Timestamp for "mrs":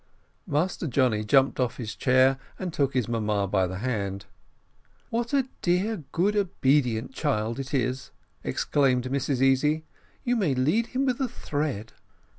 9.03-9.43